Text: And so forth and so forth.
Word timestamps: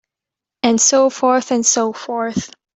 And 0.63 0.81
so 0.81 1.11
forth 1.11 1.51
and 1.51 1.63
so 1.63 1.93
forth. 1.93 2.55